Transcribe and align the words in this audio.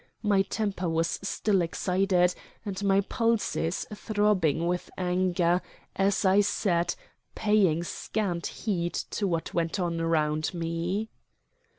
My 0.23 0.41
temper 0.41 0.89
was 0.89 1.19
still 1.21 1.61
excited, 1.61 2.33
and 2.65 2.83
my 2.83 3.01
pulses 3.01 3.85
throbbing 3.93 4.65
with 4.65 4.89
anger, 4.97 5.61
as 5.95 6.25
I 6.25 6.41
sat 6.41 6.95
paying 7.35 7.83
scant 7.83 8.47
heed 8.47 8.93
to 8.95 9.27
what 9.27 9.53
went 9.53 9.79
on 9.79 10.01
around 10.01 10.55
me. 10.55 11.09